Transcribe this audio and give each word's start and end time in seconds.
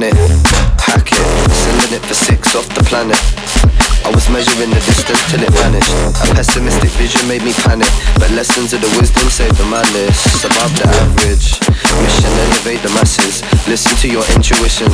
it? 0.00 0.16
Hack 0.80 1.12
it, 1.12 1.26
sending 1.52 2.00
it 2.00 2.02
for 2.06 2.14
six 2.14 2.56
off 2.56 2.64
the 2.72 2.80
planet. 2.88 3.20
I 4.06 4.10
was 4.10 4.24
measuring 4.32 4.70
the 4.72 4.80
distance 4.88 5.20
till 5.28 5.44
it 5.44 5.52
vanished. 5.52 5.92
A 6.24 6.26
pessimistic 6.32 6.88
vision 6.96 7.28
made 7.28 7.44
me 7.44 7.52
panic, 7.52 7.92
but 8.16 8.30
lessons 8.32 8.72
of 8.72 8.80
the 8.80 8.88
wisdom 8.96 9.28
saved 9.28 9.60
the 9.60 9.68
madness. 9.68 10.16
Above 10.48 10.72
the 10.80 10.88
average, 10.88 11.60
mission 12.00 12.32
elevate 12.48 12.80
the 12.80 12.92
masses. 12.96 13.44
Listen 13.68 13.92
to 14.00 14.08
your 14.08 14.24
intuition, 14.32 14.88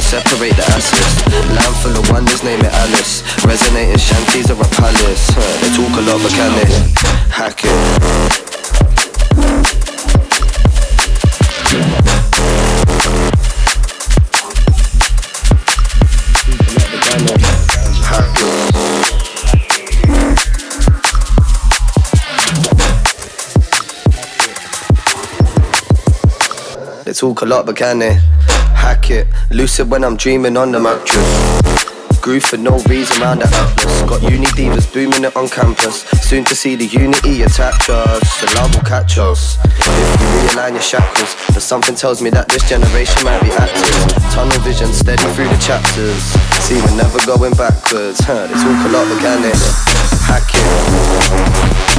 talk 27.19 27.43
a 27.43 27.45
lot, 27.45 27.67
but 27.67 27.75
can 27.75 27.99
they 27.99 28.15
hack 28.79 29.11
it? 29.11 29.27
Lucid 29.51 29.91
when 29.91 30.05
I'm 30.05 30.17
dreaming 30.17 30.57
on 30.57 30.71
the 30.71 30.79
mattress. 30.79 31.61
Groove 32.23 32.45
for 32.45 32.57
no 32.57 32.79
reason 32.87 33.21
round 33.21 33.41
the 33.41 33.47
atlas. 33.47 34.03
Got 34.03 34.23
uni 34.31 34.47
divas 34.55 34.87
booming 34.93 35.25
it 35.25 35.35
on 35.35 35.49
campus. 35.49 36.03
Soon 36.23 36.45
to 36.45 36.55
see 36.55 36.77
the 36.77 36.87
unity 36.87 37.43
attach 37.43 37.91
us. 37.91 38.41
The 38.41 38.47
love 38.55 38.73
will 38.73 38.83
catch 38.83 39.19
us. 39.19 39.59
If 39.65 40.21
you 40.21 40.27
realign 40.47 40.73
your 40.79 40.83
shackles, 40.83 41.35
but 41.49 41.61
something 41.61 41.97
tells 41.97 42.23
me 42.23 42.31
that 42.31 42.49
this 42.49 42.69
generation 42.69 43.25
might 43.25 43.43
be 43.43 43.51
active. 43.51 44.23
Tunnel 44.31 44.61
vision 44.61 44.93
steady 44.93 45.27
through 45.35 45.49
the 45.49 45.59
chapters. 45.59 46.23
See, 46.63 46.79
we're 46.79 47.03
never 47.03 47.19
going 47.27 47.55
backwards. 47.55 48.21
Huh, 48.23 48.47
they 48.47 48.55
talk 48.55 48.79
a 48.87 48.91
lot, 48.95 49.09
but 49.11 49.19
can 49.19 49.43
they 49.43 49.55
hack 50.23 50.47
it? 50.55 51.98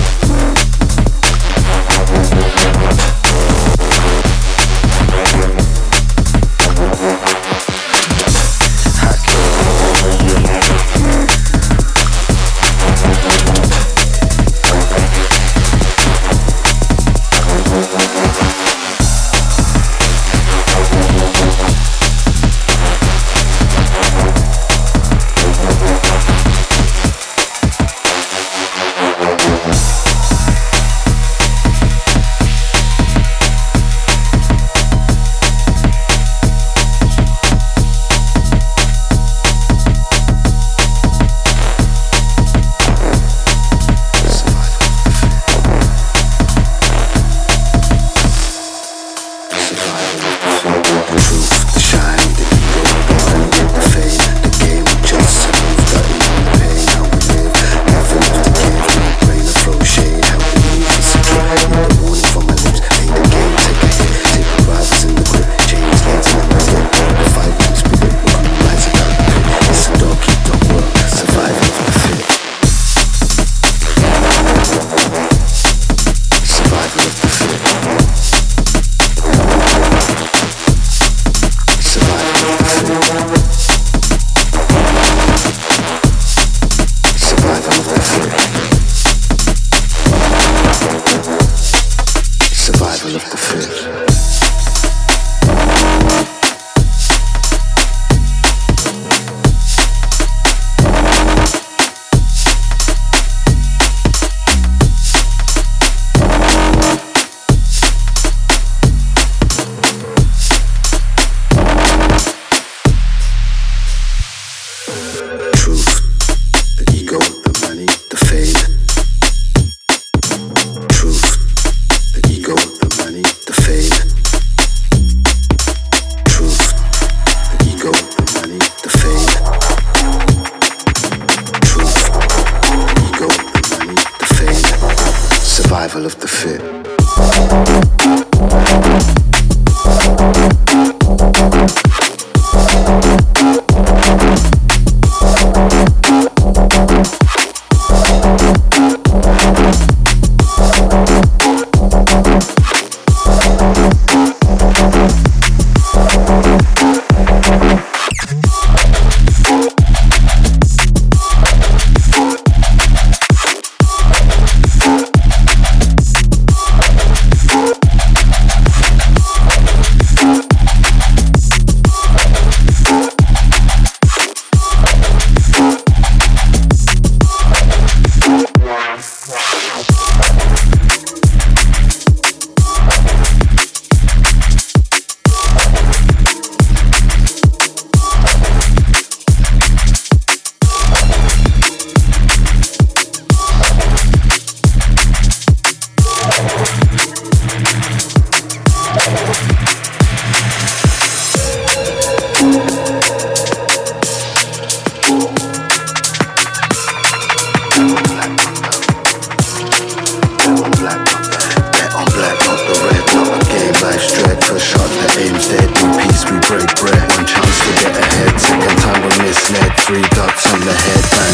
Three 219.89 220.01
dots 220.09 220.53
on 220.53 220.59
the 220.59 220.71
head, 220.71 221.28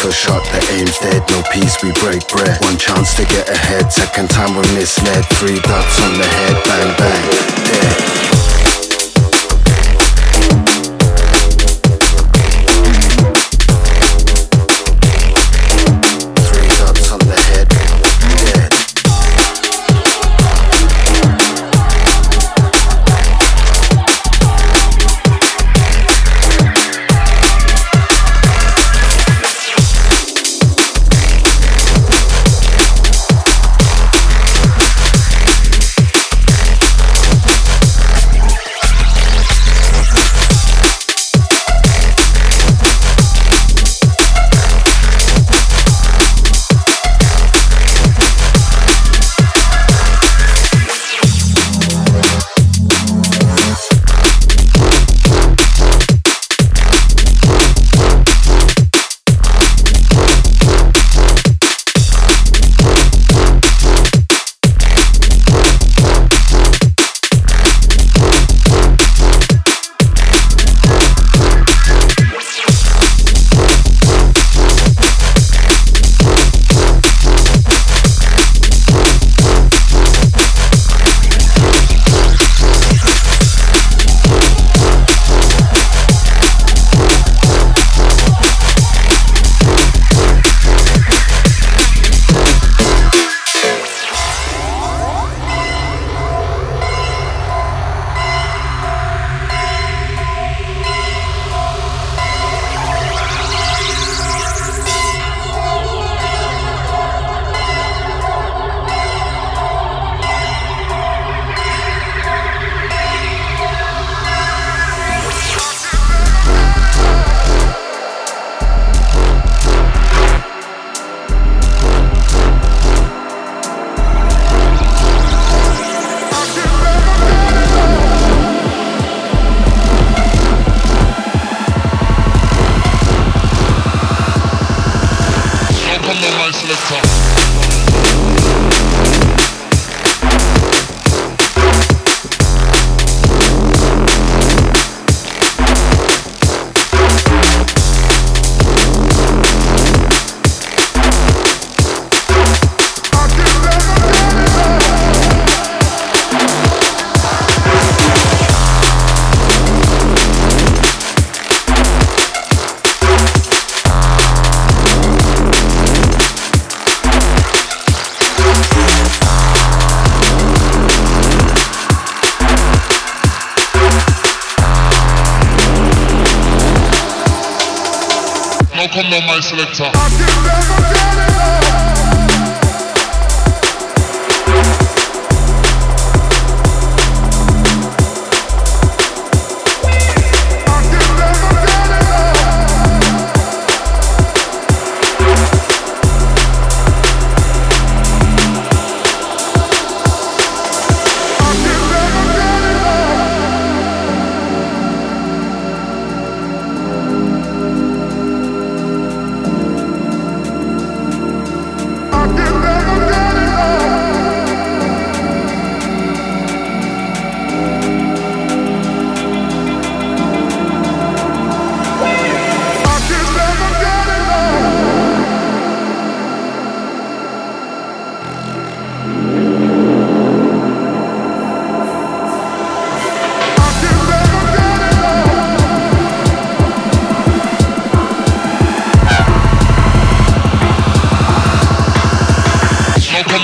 So 0.00 0.08
shot, 0.10 0.42
the 0.44 0.80
aim's 0.80 0.98
dead, 0.98 1.22
no 1.28 1.42
peace, 1.52 1.76
we 1.82 1.92
break 2.00 2.26
bread. 2.26 2.58
One 2.62 2.78
chance 2.78 3.14
to 3.16 3.24
get 3.26 3.46
ahead, 3.50 3.92
second 3.92 4.30
time 4.30 4.56
we're 4.56 4.62
misled. 4.72 5.26
Three 5.36 5.60
dots 5.60 6.00
on 6.00 6.16
the 6.16 6.24
head, 6.24 6.64
bang 6.64 6.96
bang, 6.96 7.30
dead. 7.66 8.39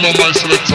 Down 0.06 0.14
my 0.20 0.30
selector. 0.30 0.65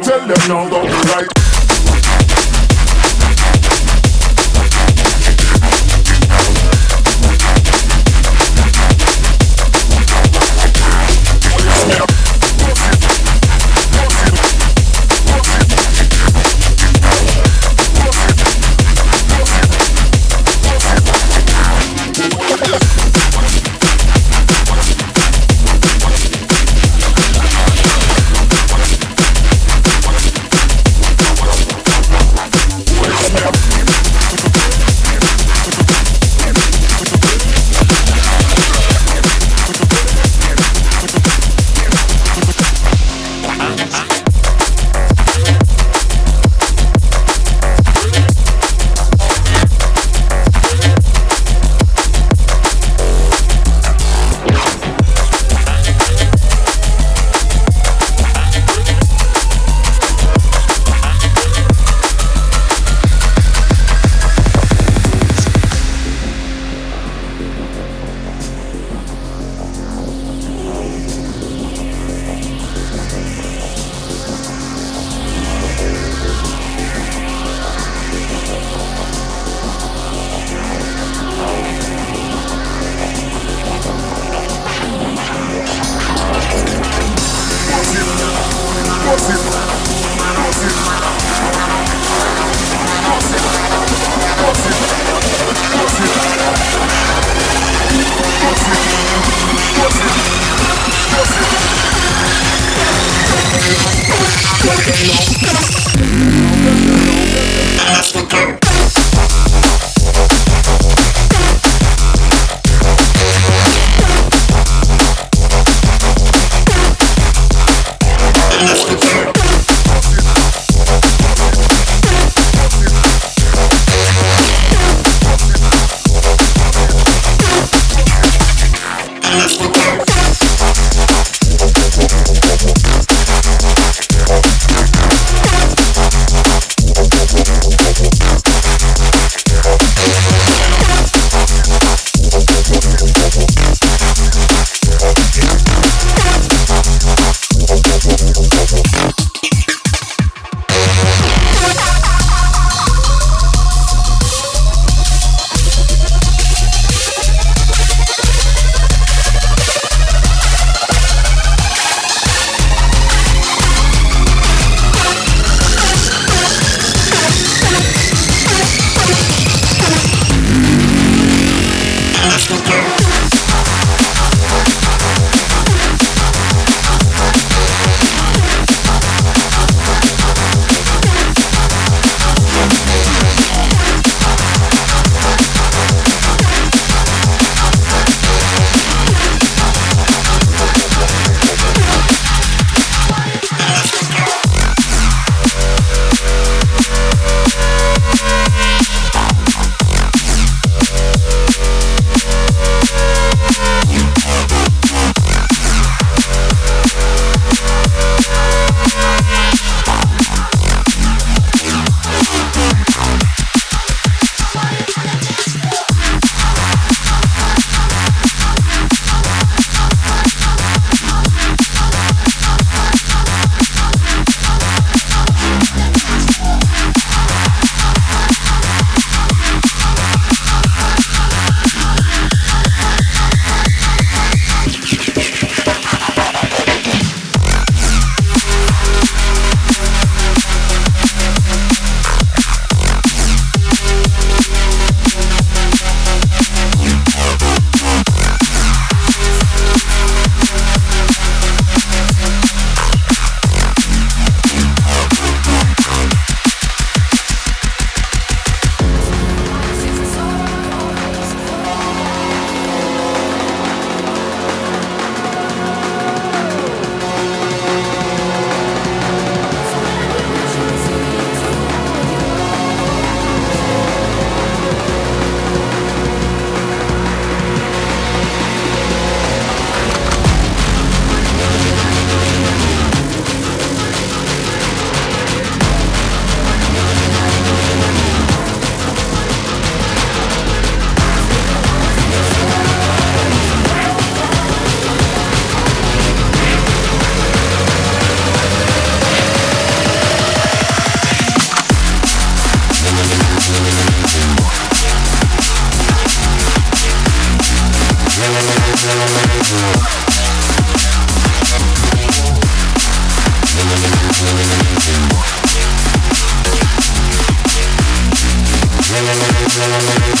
Tell 0.00 0.20
them 0.28 0.48
now, 0.48 0.68
be 0.68 1.10
right. 1.10 1.57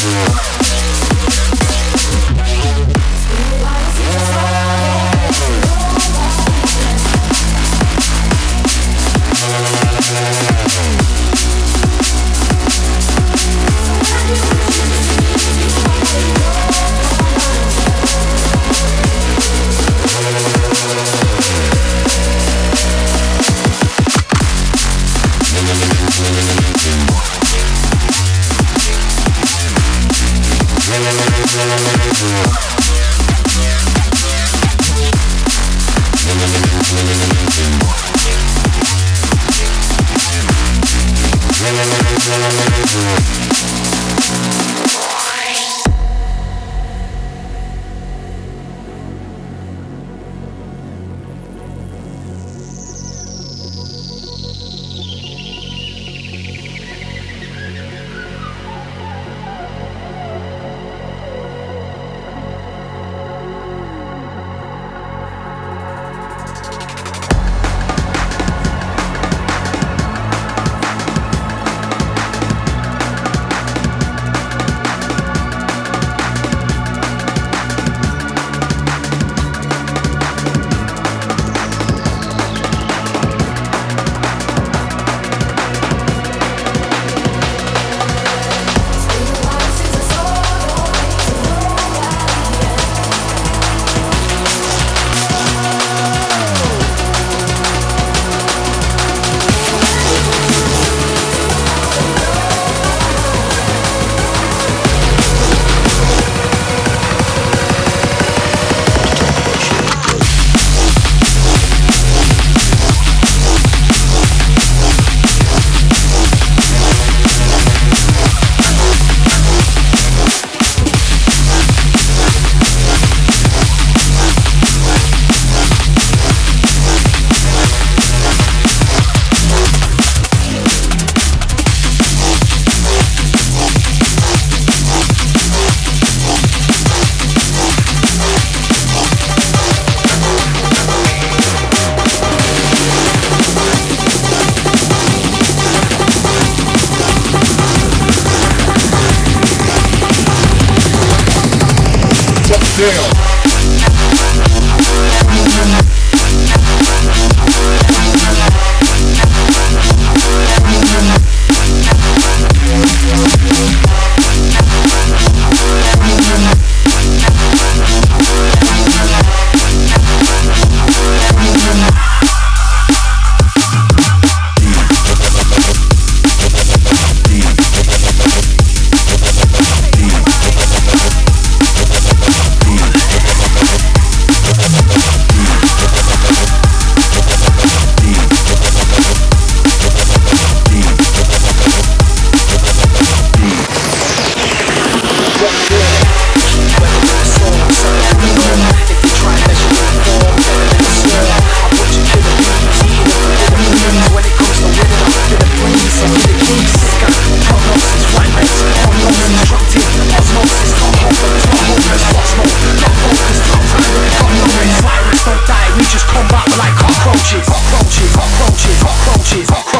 Yeah. 0.00 0.57